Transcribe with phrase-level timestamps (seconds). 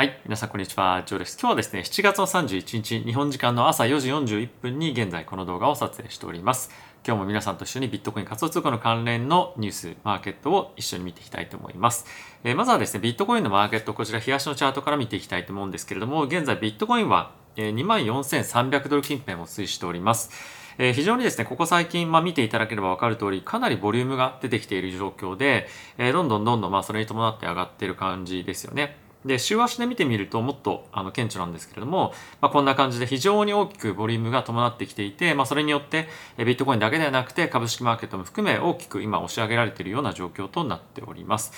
[0.00, 0.18] はい。
[0.24, 1.02] 皆さん、こんにちは。
[1.04, 1.36] ジョーです。
[1.38, 6.70] 今日はですね、7月の31日、日本時間の朝4時41分に現在この動画を撮影しております。
[7.06, 12.06] 今日も皆さんと一緒にビットコイン仮想通貨の関連のニュース、マーケットを一緒に見ていきたいと思います。
[12.44, 20.30] えー、まずはですね、ビットコインのマーケット、こちら、冷やしのチャートから見ていきたいと思うんですけれども、現在ビットコインは24,300ドル近辺を推移しております。
[20.78, 28.96] えー、非常にですね、ここ最近、まあ、見ていただければわかる通り、かなりボリュームが出てきている状況で、えー、どんどんどんどん、まあ、それに伴って上がっている感じですよね。
[29.24, 36.08] で、週足で見てみるともっとあの顕著なんですけれども、まあ、こんな感じで非常に大きくボリュームが伴ってきていて、まあ、それによって
[36.38, 41.52] ビットコインだけではなくて株式マーケットも含め大きく今押し上げられているような状況となっております。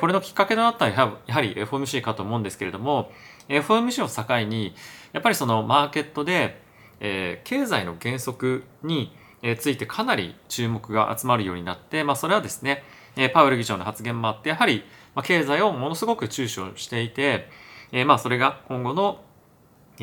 [0.00, 3.10] これのきっかけとなったのはやはり FOMC かと思うんですけれども、
[3.48, 4.74] FOMC を境に、
[5.12, 6.60] やっぱりそのマーケットで、
[7.00, 9.12] えー、経済の減速に
[9.58, 12.84] ついてかなり注目が集まるようになって、まあ、それはですね、
[13.32, 17.48] パウエル議長の発言もあって、やはりまあ、経済をものすごく注視をしていて、
[17.92, 19.22] えー、まあそれが今後の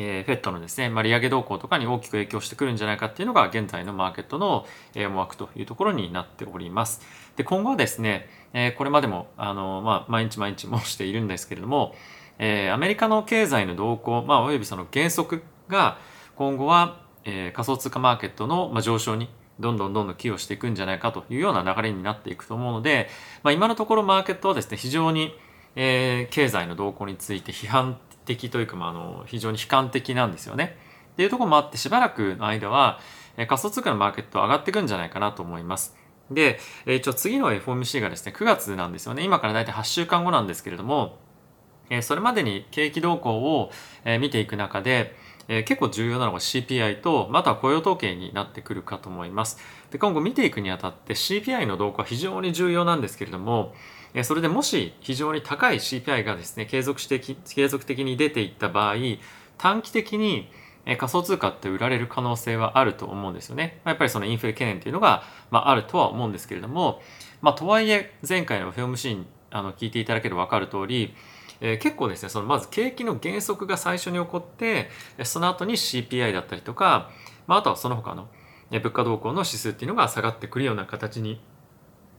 [0.00, 7.02] えー、フェットのですね、まあ、利上げ動向とかに大きく影響してくるんじゃないかっていうのが現在のマーケットの、え、思惑というところになっております。
[7.34, 11.96] で、今後はですね、えー、これまでも、あの、まあ、毎日毎日申しているんですけれども、
[12.38, 15.98] えー、アメリカの経済の動向、まあ、およびその減速が
[16.36, 19.28] 今後は、えー、仮想通貨マーケットの、まあ、上昇に
[19.60, 23.08] どんどんどんどん寄与していくんじゃないかというような流れになっていくと思うので、
[23.42, 25.34] まあ、今のところマーケットはですね、非常に、
[25.76, 30.76] えー、経済の動向について批判的というか、まあ、あの非常に悲観的なんですよね。
[31.12, 33.00] っていうところもあってしばらくの間は、
[33.36, 35.96] えー、仮想通貨のマーケット上がっていくんじゃないかなと思います。
[36.30, 39.24] で、えー、一応次の FOMC がですね、9月なんですよね。
[39.24, 41.18] 今から大体8週間後なんですけれども、
[41.90, 43.70] えー、それまでに景気動向を、
[44.04, 45.16] えー、見ていく中で、
[45.48, 49.58] えー、結構重要なのが CPI と、または雇用統計になってくるかと思います。
[49.90, 53.74] で、今後見ていくにあたって CPI の動向は非常に重要なんですけれども、
[54.14, 58.94] え、それでもし非常に高い CPI がですね、継続して継続的に出ていった場合、
[59.56, 60.50] 短期的に
[60.96, 63.80] 仮想通貨って売られる可能性はあると思うんですよね。
[63.84, 67.02] やっぱりそのインフレ懸念っていうのが、まあ、あるとは思うんですけれども、
[67.42, 71.14] まあ、とはいえ前回のフィルムシーンあの聞いていただければ分かる通り、
[71.60, 74.90] えー、結構ですねそのまず景気の減速が最初に起こって
[75.24, 77.10] その後に CPI だったりとか、
[77.46, 78.28] まあ、あとはその他の
[78.70, 81.40] 物価動向の指数っていうのが下がってくるような形に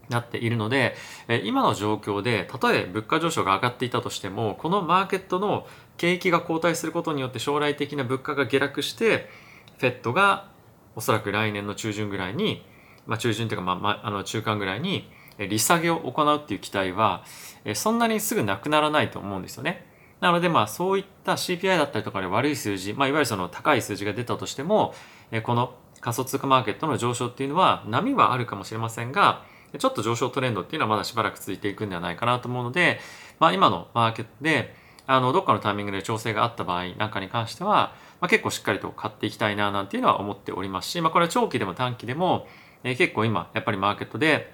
[0.10, 0.96] なっているので
[1.44, 5.68] 今の状況でたとえ物価上昇が上がっていたとしてもこのマーケットの
[5.98, 9.30] 景気が後退することによって将来的な物価が下落して
[9.78, 10.50] フェットが
[10.96, 12.66] おそらく来年の中旬ぐらいに、
[13.06, 15.10] まあ、中旬というか、まあ、まあ、あの中間ぐらいに
[15.48, 17.24] 利下げを行うっていう期待は
[17.74, 19.86] そんなにすぐなくならないと思うんですよね。
[20.22, 24.94] なのでまあそういった CPI だったりとかで悪い数字、まあ、いわゆるその高い数字が出たとしても
[25.44, 29.44] この仮想通貨マーケットの上昇っていうのは波はあるかもしれませんが
[29.78, 33.00] ちょっと上昇トレンドっていうのはまだしばらく続いていくんではないかなと思うので、
[33.40, 34.74] まあ、今のマーケットで
[35.06, 42.48] あのどっかのタイミングで調整があった場合なんかに関しては、まあ、結構しっかりと買っていきたいななんていうのは思っておりますし、まあ、これは長期でも短期でも、
[42.84, 44.54] えー、結構今やっぱりマーケットで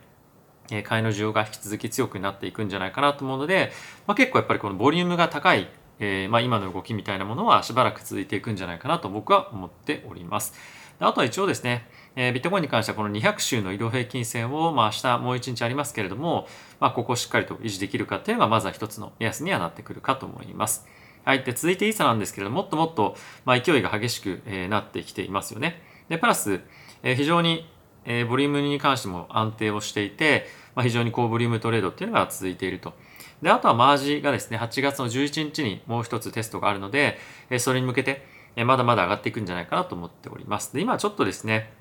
[0.72, 3.72] え買いの需要が引き続き強くなっていくんじゃないかなと思うので、
[4.08, 5.68] まあ、結構やっぱりこのボリュームが高い、
[6.00, 10.54] えー、まあ、今の動きみたいなものはしばらく続いていくんじゃないかなと僕は思っております。
[11.00, 16.48] あとは一応ですね、えー、ビットコインに関してはこの200週の移動平均線を、まあ、明日もう1日ありますけれども、
[16.80, 20.88] まあ、ここをしっかりと維持できるかっていうのがまずは一つの目安にはなってくるかと思います。
[21.26, 21.44] はい。
[21.44, 25.82] で、続いてイーサなんですけれども、もっともっと、まあ、勢いが激しく、えー、なってきていますよね。
[26.08, 26.62] で、プラス、
[27.02, 27.68] えー、非常に、
[28.06, 32.94] えー、ボリュームに関しても安定をしていて、まあ、非常に高ボリュームトレードっていうのが続いていると。
[33.42, 37.18] で、あとはマージがですね、8月の11日にもう一つテストがあるので
[37.50, 40.74] え、それに向けてえ、まだまだ上がっていくんじゃないかなと思っております。
[40.74, 41.72] で、今ちょっとですね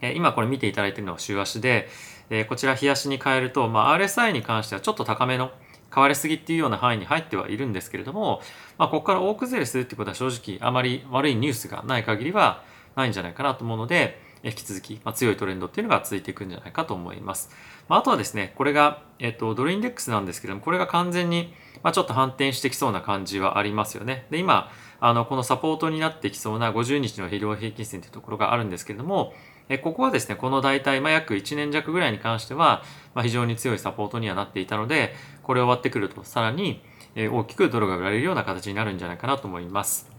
[0.00, 1.88] え、今これ見ていただいているのは週足で
[2.30, 5.50] え、こちら日足に変えると、まあ、RSI に関してはちょっと高めの
[5.90, 8.40] 買われすぎっていうような範囲に入ってはいるんですけれども、
[8.78, 12.62] まあ、ここから大崩れするってことは正直あまり悪いニュースがない限りは
[12.96, 14.20] ないんじゃないかなと思うので、
[14.50, 17.50] 引き続き、まあ、強いトレンドっていうのが続いていくんじゃないかと思います。
[17.88, 24.26] まあ、とはですね、これが、えっと、ドルインデックスなんですけども、これが完全に、ま、ちょっと反転してきそうな感じはありますよね。
[24.30, 24.70] で、今、
[25.00, 29.34] あの、このサポートになってきそうな50日の平均線というところがあるんですけれども、
[29.68, 32.82] えここはですね、この大体、まあ、約1年弱ぐらいに関しては、
[33.14, 36.82] まあ、非常に強いサポートにはなっていたので、これ終わってくると、さらに、
[37.14, 40.15] え大きくドルが売られるような形になるんじゃないかなと思います。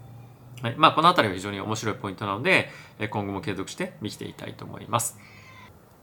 [0.61, 0.75] はい。
[0.77, 2.69] まあ、この辺りは非常に面白いポイントなので、
[3.09, 5.17] 今後も継続して見ていきたいと思います。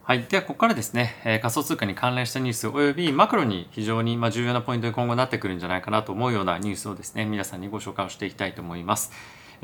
[0.05, 0.25] はい。
[0.25, 9.13] では、ここからですね、え仮想通貨に関連したニュース及びマクロに非常にま重要なポイントに今後なってくるんじゃないかなと思うようなニュースをですね、皆さんにご紹介をしていきたいと思います。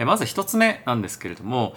[0.05, 1.75] まず1つ目なんですけれども、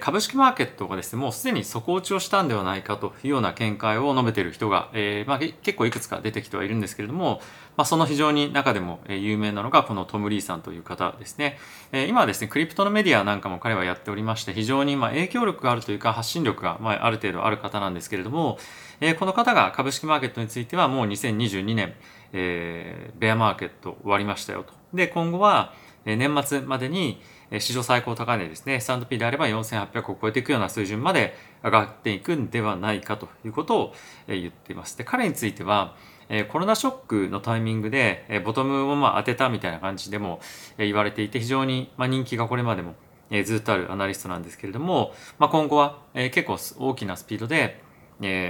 [0.00, 7.40] 株式マーケットがですね、もうすでに底打ちをしたんではないかというような見解を述べている人が、えー、まあ、結構いくつか出てきてはいるんですけれども、
[7.76, 11.58] まあ、その非常に中でも有名なのがこのトム・リーさんという方ですね。
[11.92, 18.58] 今はですね、クリプトのメディアなんかも彼はやっておりまして、非常にま影響力があるというか発信力がまある程度ある方なんですけれども、
[19.20, 21.94] この方が株式マーケットについてはもう2022年、
[22.32, 24.72] え、ベアマーケット終わりましたよと。
[24.92, 25.74] で、今後は
[26.04, 27.20] 年末までに
[27.58, 33.94] 史上最高高値ですね、S&P であれば4800を超えていくような水準まで上がっていくんではないかということを
[34.26, 34.98] 言っています。
[34.98, 35.94] で、彼については、
[36.48, 40.40] コロナショックのタイミングでボトムをまあ当てたみたいな感じでも
[40.76, 42.94] 言われていて、非常に人気がこれまでも
[43.44, 47.80] ずっとあるアナリストなんですけれども、まあ、今後は結構大きなスピードで、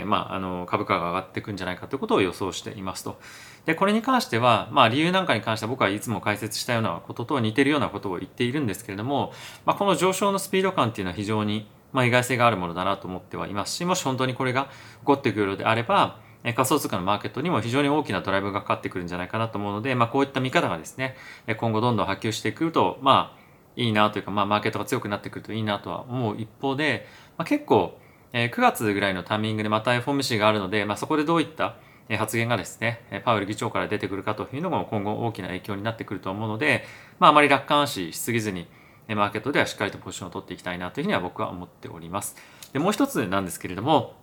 [0.06, 3.18] まあ、あの株価が上がっていくんじゃないかということを予想していますと。
[3.66, 9.32] で、これに関しては、まあ理由なんかに関しては僕はいつも解説したようなことと似てるようなことを言っているんですけれども、
[9.64, 13.74] まあ、この上昇のスピード感っていうのは非常に、まあ、意外性があるものだなと思ってはいます。
[13.74, 14.64] し、もし本当にこれが
[15.00, 21.16] 起こってくるのであれば、仮想通貨のマーケットにも非常に大きなドライブがかかってくるんじゃないかなと思うので、まあ、こういった見方がですね、
[21.56, 27.98] 今後どんどん波及してくると、まあ、いいなというか、まあ、マーケットが強くなってくるといいなとは思う一方で、まあ、結構、
[28.32, 31.76] え9月ぐらいのタイミングでまた FOMC があるので、まあ、そこでどういった
[32.10, 36.84] 発言がですね、パウエル議長から出てくるかというのも今後大きな影響になってくると思うので、
[37.18, 38.68] まあ、あまり楽観視しすぎずに、
[39.08, 42.36] マーケットではしっかりとポジションを取っていきたいなというふうには僕は思っております。
[42.72, 44.14] でもう一つなんですけれども、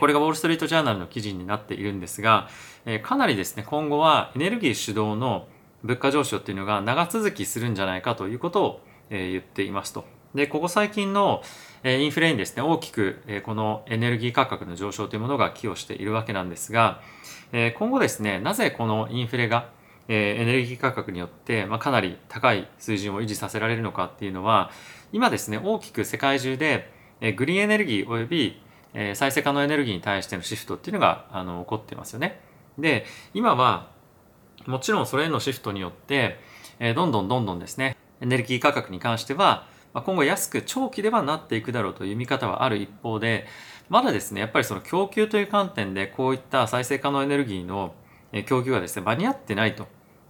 [0.00, 2.48] これがウォール・ストリート・ジャーナルの記事になっているんですが、
[3.02, 5.46] かなりですね、今後はエネルギー主導の
[5.84, 8.80] 物価上昇っていうのが長続きするんじゃないかということを
[9.10, 10.04] 言っていますと。
[10.34, 11.42] で、ここ最近の
[11.84, 17.00] インフレにですね、大きくこのエネルギー価格の上昇というものが寄与しているわけなんですが、
[17.78, 19.70] 今後ですね、なぜこのインフレが
[20.08, 24.70] エネルギー価格によって、ま、かなり高い水準を維持させられるのかっていうのは、
[25.12, 26.90] 今ですね、大きく世界中で
[27.36, 28.62] グリーンエネルギー及び
[29.14, 32.40] 再生可能エネルギーに対してのシフトっていうのがあの起こってますよね。
[32.78, 33.88] で、今は
[34.66, 36.38] もちろんそれへのシフトによって、
[36.94, 43.46] どんどんどんどんですね、エネルギー価格に関してはま今後安く長期ではなっていくだろうという見方はある一方で、
[43.88, 47.94] まだですね、やっぱりその供給という観点でこういった再生可能エネルギーの
[48.46, 49.86] 供給がですね、間に合ってないと。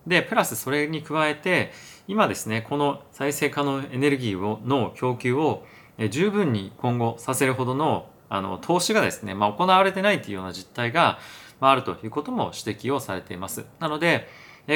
[0.06, 1.72] で、プラスそれに加えて、
[2.06, 5.64] 今ですね、この再生可能エネルギーをの供給を
[6.10, 11.18] 十分に今後させるほどのあの投資がですね、まあ、行われてないというような実態が、
[11.60, 13.64] まあ、あるということも指摘をされています。
[13.80, 14.28] なので、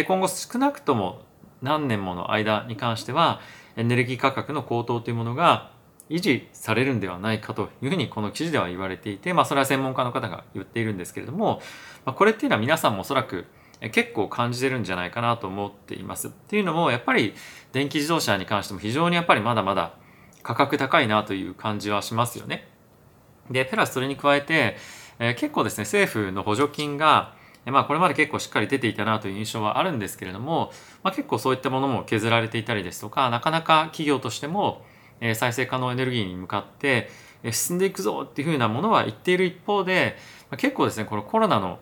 [0.07, 1.21] 今後少なくとも
[1.63, 3.41] 何年もの間に関しては、
[3.77, 5.71] エネルギー価格の高騰というものが
[6.11, 11.63] 維持されるんではないかというふうにこの記事では言われていて、まあそれは専門家の方が言っているんですけれども、
[12.05, 13.47] まあ、これっていうのは皆さんもおそらく
[13.93, 16.29] 結構感じてるんじゃないかなと思っています。
[16.29, 17.35] っていうのもやっぱり
[17.73, 19.95] 電気自動車に関しても非常にやっぱりまだまだ
[20.43, 22.69] 価格高いなという感じはしますよね。
[23.51, 24.77] で、プラスそれに加えて、
[25.19, 27.35] えー、結構ですね、政府の補助金が
[27.67, 30.73] まあこれまで結構しっかり出ていたなという印象はあるんですけれども、
[31.03, 34.85] まあ、結構そういったものも削られていたりですとか、なかなか企業としても
[35.35, 37.09] 再生可能エネルギーに向かって
[37.53, 40.17] 進んでいくぞっていうふうなものは言っている一方で、
[40.57, 41.79] 結構ですね、このコロナの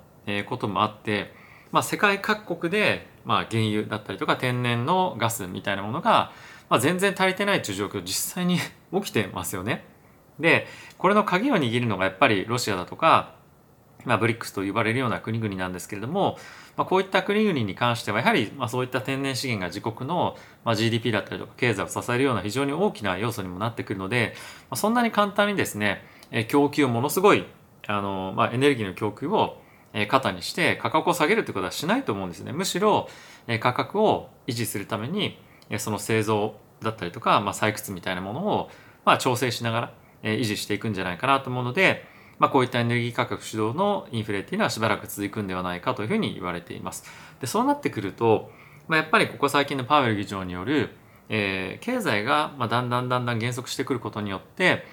[0.46, 1.32] こともあって、
[1.72, 6.32] まあ、世界各国で、まあ、原油だったりとか天然のガスみたいなものが、
[6.68, 8.58] まあ、全然足りてないという状況実際に
[8.92, 9.84] 起きてますよね。
[10.38, 10.66] で、
[10.98, 13.34] これの鍵を握るのがやっぱりロシアだとか、
[14.04, 16.38] まあ、ブリックスと呼ばれるような国々なんですけれども、
[16.76, 24.34] まあ、こういった国々に関してはやはりまあそういった天然資源が自国のまあ GDP だったりとか経済を支えるような非常に大きな要素にもなってくるので、
[24.70, 26.04] まあ、そんなに簡単にですね
[26.48, 27.44] 供給をものすごい
[27.86, 29.60] あの、まあ、エネルギーの供給を
[30.08, 32.52] 肩にして価格を下げるということはしないと思うんですね。
[32.52, 33.08] むしろ
[33.60, 35.36] 価格を維持するために
[35.78, 38.70] その製造だったりとか、まあ、採掘みたいなものを
[39.04, 39.92] まあ調整しながら
[40.22, 42.04] 維持していくんじゃないかなと思うので、
[42.40, 47.04] まあ、こういったエネルギー価格主導のインフレっていうのはしばらく続くんではないかというふうに言われています。
[47.38, 48.50] でそうなってくると、
[48.88, 50.96] まあ、やっぱりここ最近のパウエル議長による、
[51.28, 54.84] えー、経済がまあだんだんだんだん減速してくることによって、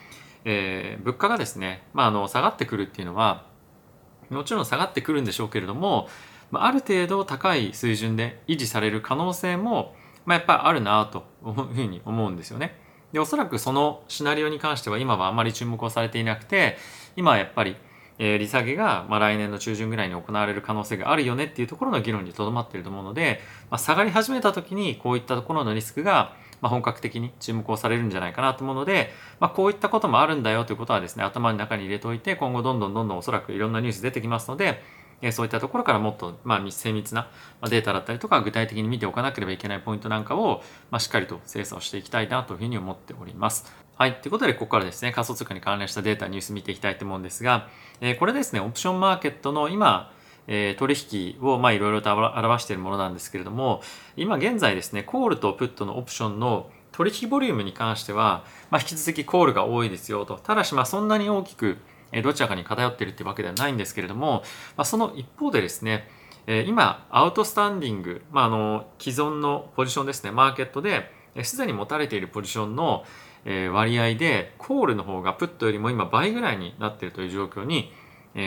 [0.43, 3.45] えー、物価がですね、まあ、あの下がってくるっていうのは
[4.29, 6.09] もちろん下がってくるんでしょうけれども、
[6.51, 12.75] まあ、ある程度高い水準で維持される可能性も、まあ、やっぱりあるなというふうに思うんですよね。
[13.13, 16.77] でおそらくそのシナリオに関しては今はあまり注目をされていなくて
[17.17, 17.75] 今はやっぱり、
[18.19, 29.09] えー、利下げが、まあ、来年の中旬ぐらいに行われる可能性があるよねっていうところの議論にとどまっていると思うので、まあ、下がり始めた時にこういったところのリスクが、まあ、本格的に注目をされるんじゃないかなと思うので、
[29.39, 34.81] まあ、こういったこともあるんだよということはですね頭の中に入れておいて今後どんどんどんどんおそらくいろんなニュース出てきますので、
[35.21, 37.29] えそういったところからもっと、まあ、精密な
[37.69, 43.86] データだったりとか具体的に見ておかなければいけないポイントなんかを、まあ、しっかりと精査をしていきたいなというふうに思っております。
[43.97, 44.21] はい。
[44.21, 47.67] ということで、ここからですね、仮想通貨に関連したデータ、ニュース見ていきたいと思うんですが、
[47.99, 50.11] えー、これですね、オプションマーケットの今、
[50.45, 50.95] えー、取
[51.39, 53.81] 引をまあいろいろと表しているものなんですけれども、
[54.15, 60.35] 今現在ですね、コールとプットのオプションの取引ボリュームに関しては、まあ、引き続きコールが多いですよと。
[60.35, 61.77] ただし、まあそんなに大きく
[62.11, 64.43] えどちらかに偏っているってわけではないんですけれども、
[64.75, 66.07] まあ、その一方でですね、
[66.45, 71.11] え今、アウトスタンディング、まあ、あの既存のポジションですね、マーケットで、
[71.43, 73.05] すでに持たれているポジションの
[73.71, 77.91] 割合で、コールの方がプットよりも今倍ぐらいになっているという状況に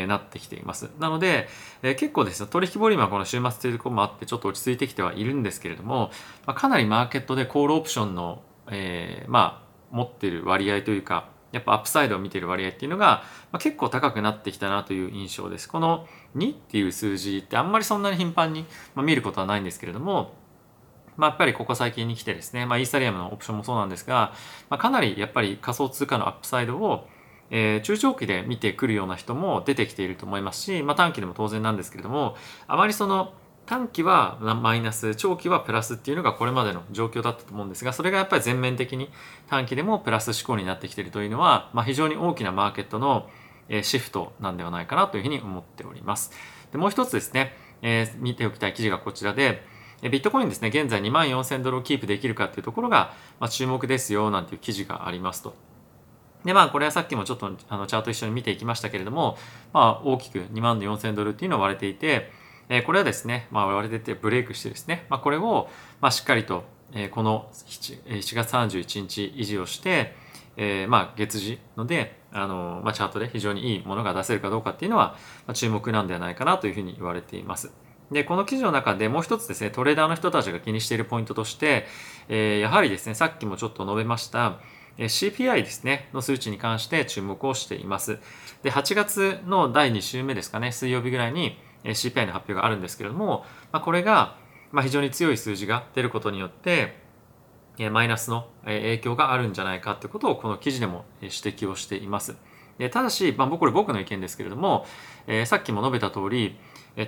[0.07, 0.91] なってきています。
[0.99, 1.49] なので、
[1.83, 6.11] え結構ですね、取引ボリュームはこの週末というところもあってちょっと落ち着いてきてはいるんですけれども、
[6.47, 15.69] まかなりマーケットでコールオプションの、えー、まあ、持っている割合というか、やっぱアップサイドを見ている割合っていうのが、まあ、結構高くなってきたなという印象です。
[15.69, 20.35] この2っていう数字ってあんまりそんなに頻繁に、まあ、見ることはないんですけれども、
[21.17, 24.33] まあ、やっぱりここ最近に来てですね、まあ、イーサリアムのオプションもそうなんですが、
[24.69, 27.09] まあ、かなりやっぱり仮想通貨のアップサイドを、
[27.51, 32.37] えー、中長期で見てくるような人も出てきていると思いますし、まあ、短期でも当然なんですけれども、
[32.67, 33.33] あまりその
[33.67, 39.11] 短期はマイナス、長期はプラスっていうのがこれまでの状況だったと思うんですが、それがやっぱり全面的に
[39.49, 43.31] 短期でもプラス思考になってきているというのは、まあ、非常に大きなマーケットの
[43.83, 46.33] シフトなんではないかなというふうに思っております。
[46.73, 49.63] でもう一つですね、えー、見ておきたい記事がこちらで、
[50.09, 55.55] ビットコインですね、現在2万4000ドルをキープできるかっていうところが、まあ、注目ですよなんていう記事がありますと。
[56.45, 59.37] で、まあ、これはさっきもちょっとあのチャート一緒に見ていきましたけれども、
[59.75, 62.31] まあ、大きく2万4000ドルっていうのを割れていて、
[62.71, 65.69] えこれはですね、まあ、我々でブレイクしてですね、まあ、これを、
[66.01, 70.15] まあ、しっかりと、えこの 7, 7月31日維持をして、
[70.57, 75.17] えー、まあ月次ので、あのまあ、チャートで非常にいいものが出せるかどうかっていうのは、
[75.47, 77.73] まあ、注目なんではないかなというふうに言われています。
[78.11, 81.87] で、この記事の中でもう一つですね、トレーダーの人たちが気にしているポイントとして、
[82.29, 84.59] えー、やはりですね、さっきもちょっと述べました、
[84.99, 88.19] え CPI ですね、の数値に関して注目をしています。
[88.63, 94.37] で、8月の第2週目ですかね、水曜日ぐらいに、CPI の発表があるんですけれども、まあ、これが
[94.73, 96.99] まあ非常に強い数字が出ることによって
[97.91, 102.37] マイナスの影響があるんじゃないかということをこの記事でも指摘をしています。
[102.93, 104.87] ただし、まあ、これ僕の意見ですけれども、
[105.27, 106.59] えー、さっきも述べた通り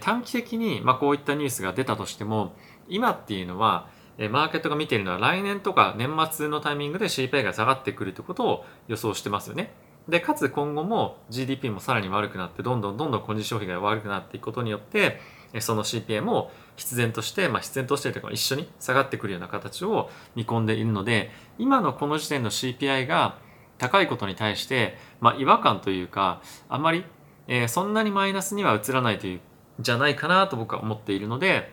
[0.00, 2.54] 短期的にまあこういったニュースが出たとしても
[2.88, 3.88] 今っていうのは
[4.30, 9.72] マーケットが見ているのは来年とか年末のタイミングで CPI が下がってくるということを予想してますよね。
[10.08, 15.20] で、かつ今後も GDP もさらに悪くなって、どんどんどんどん個人消費が悪くなっていくことによって、
[15.60, 23.38] その CPI も必然として、まあ、必然としてというか一緒に下がってくるような形を見込んでいるので、今のこの時点の CPI が
[23.78, 27.04] 高いことに対して、まあ、違和感というか、あまり、
[27.46, 29.40] えー、そんなにマイナスには移らないという、
[29.82, 31.72] じゃないかなと僕は思っているので、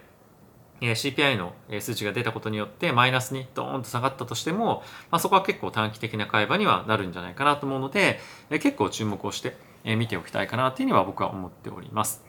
[0.82, 12.24] え CPI の数値が出たことによってマイナスにドーンと下がったとしても、まあ、そこは結構短期的な会話にはなるんじゃないかなと思うので、え結構注目をして見ておきたいかなというには僕は思っております。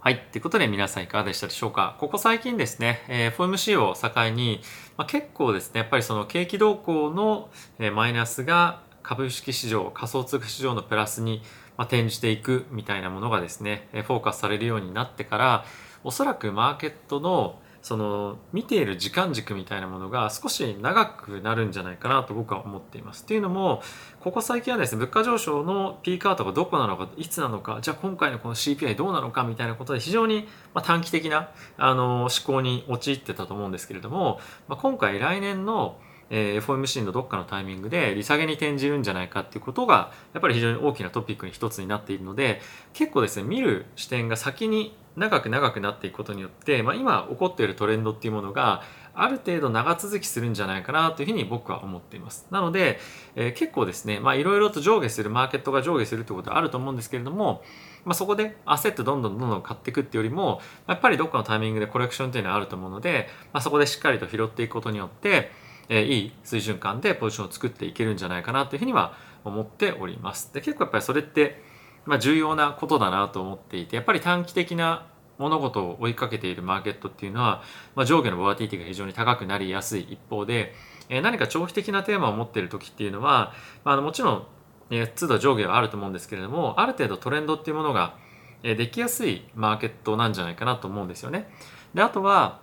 [0.00, 0.18] はい。
[0.32, 1.96] ということで皆さんいかがでしたでしょうか？
[2.00, 4.60] ここ最近ですね、え FOMC を境に、
[4.96, 7.50] まあ、結構ですね、やっぱりその景気動向の
[7.92, 11.42] マイナスが株式市場、仮想通貨市場のプラスに
[11.82, 15.64] 転じていくみたいなものがですね、フォーカスされるようになってから、
[16.04, 23.24] おそらくマーケットのその見ている時間軸みたいなものが少し長くなるんじゃないかなと僕は思っています。
[23.24, 23.82] っていうのも
[24.20, 30.46] ここ最近はですね物価上昇のピークアウトがどこなのかいつなのかじゃあ今回のこの CPI どうなのかみたいなことで非常に
[30.84, 35.98] 短期的なあの思考に陥ってたと思うんですけれども、まあ、今回来年の
[36.34, 42.60] え FOMC のどっかのタイミングで利下げに転じるんじゃないかっていうことがやっぱり非常に大きなトピックに一つになっているので
[42.94, 48.82] 結構ですね見る視点が先に長く長くなっていくことによって、まあ、今起こっているトレンドっていうものが
[49.14, 52.46] ある程度長続きするんじゃないかなというふうに僕は思っています。
[52.50, 52.98] なので、
[53.36, 57.62] えー、結構ですね、まあいろいろと上下する、マーケットが上下するってことはあると思うんですけれども、
[58.06, 65.50] まあそこで焦ってどんどんどんどん買っていくっていうよりも、やっぱりどっかのタイミングでコレクションっていうのはあると思うので、まあそこでしっかりと拾っていくことによって、
[65.88, 70.52] えー、いい水準感でポジションを作っていけるんじゃないかなというふうには思っております。
[70.54, 71.62] で、結構やっぱりそれって、
[72.04, 75.06] まあ重要なことだなと思っていて、やっぱり短期的な
[75.38, 77.62] 物事を追いかけているマーケットっていうのは、
[77.94, 80.74] まあ、上下のボラティティが非常に高くなりやすい一方で、
[81.08, 83.52] えー、何か長期的なテーマを持っている時っていうのは、
[83.84, 84.46] まあ、もちろん、
[84.90, 88.16] えー、都度上下はあると思うんですけれどもある程度トレンドっていうものが、
[88.62, 91.50] え、できやすいマーケットなんじゃないかなと思うんですよね。
[91.94, 92.60] であとは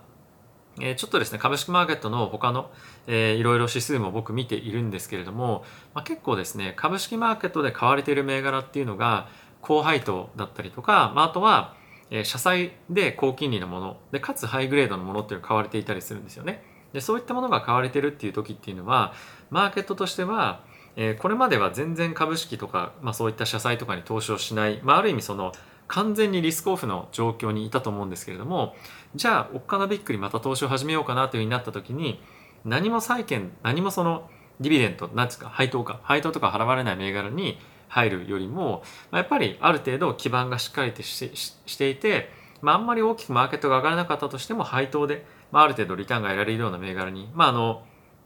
[0.80, 2.70] えちょっとですね、株式マーケットの他の、
[3.06, 9.28] えー、いろいろ指数も僕見ているんですけれども、まあ、結構ですね、株式マーケットで買われている銘柄っていうのが、
[9.60, 11.74] 高配当だったりとか、まあ、あとは、
[12.10, 16.64] え、社債で高金利のものでかつハイグレードのものっていうのが買われていたりするんですよね。
[16.92, 19.14] でそういったものが買われてるっていう時っていうのは
[19.50, 20.64] マーケットとしては、
[20.96, 25.52] え、これまでは全然株式とか、まあ、そういった社債とかに投資をしない、まあ、ある意味その
[25.90, 28.76] 完全にリスクオフの状況にいたと思うんですけれども
[29.14, 32.22] じゃあおっかなびっくりまた投資を始めようかなというふうになった時に
[32.64, 34.30] 何も債券何もその
[34.60, 37.58] ディビデントなんですか配当か配当とか払われない銘柄に
[37.90, 38.82] 入るよりも、
[39.12, 42.30] やっぱりある程度基盤がしっかりとしてしていて、
[42.62, 47.82] まあ、あんまり大きくマーケットが上がらなかったとしても配当で、まあ、ある程度リターンが得られるような銘柄に、まあ、あの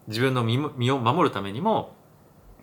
[0.06, 1.94] 自分の身を守るためにも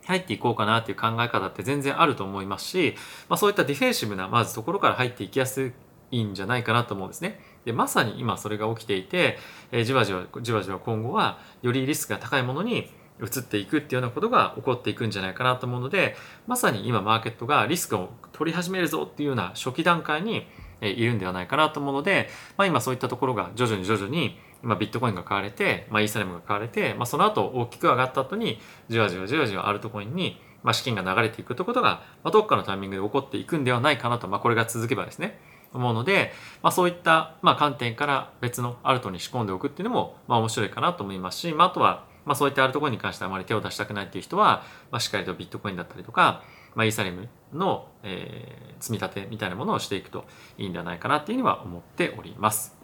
[0.05, 2.95] 入っていこうかなっていう考え方って全然あると思いますし、
[3.29, 5.73] まあ、そういったディフェンシブなまずところから入っていきやす
[6.11, 7.39] いんじゃないかなと思うんですね。
[7.65, 9.37] でまさに今それが起きていて、
[9.71, 12.89] えー、じわじわじわじわ今後はよりリスクが高いものに
[13.21, 16.15] 移っていくっていうようなことが起こっていくんじゃないかなと思うので
[16.47, 20.47] まさに今マーケットがリスクを取り始めるぞっていうような初期段階に
[20.81, 35.39] いるんではないかなと思うので、まあ、今そういったところが徐々に徐々に今ビットコインが買われて、まあ、イーサレムが買われて、まあ、その後大きく上がった後にじわじわじわじわアルトコインにまあ資金が流れていくということが、まあ、どっかのタイミングで起こっていくんではないかなと、まあ、これが続けばですね
[35.73, 46.43] 思うので、まあ、そういった、まあ、観点から別のアルトに仕込んでおくっていうのも、まあ、面白いかなと思いますし、まあ、あとはまあ、そういったあるところに関してあまり手を出したくないっていう人は、まあ、しっかりとビットコインだったりとか、
[46.75, 50.25] まあ、イーサリムの、えー、積み立てみたいなものをしていくと
[50.57, 52.80] いいんではないかなっていうには思っております。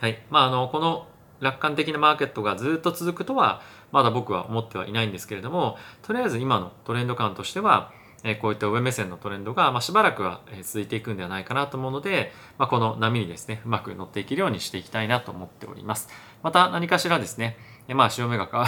[0.00, 0.22] はい。
[0.30, 1.06] まあ、あの、この
[1.40, 3.62] 楽観的なマーケットがずっと続くとは、
[3.92, 7.92] まだ僕は思ってはいないんですけれども、とりあえず今のトレンド感としては、
[8.24, 16.08] えこういった上目線のトレンドが、ま、しばらくは続いていくんではないかなと思うので、まあ、この波にですね、うまく乗っていけるようにしていきたいなと思っております。
[16.42, 17.56] また何かしらですね、
[17.88, 18.66] まあ、潮目が変わ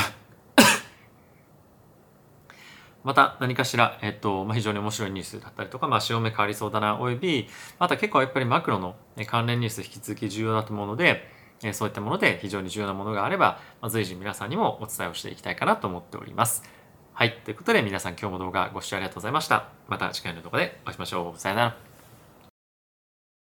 [3.08, 7.48] また何かしら、えっと、まあ、非常に面白いニュースだったりとか、まあ、潮目変わりそうだな、および、
[7.78, 8.96] また結構やっぱりマクロの
[9.26, 11.26] 関連ニュース引き続き重要だと思うので、
[11.72, 16.62] そういったもので非常に重要なものがあれば、ま、随時皆さんにもお伝えをしていきたいかなと思っております。
[17.14, 17.34] はい。
[17.44, 19.68] ということで皆さん今日も動画ご視聴ありがとうございました。
[19.88, 21.40] また次回の動画でお会いしましょう。
[21.40, 21.87] さよなら。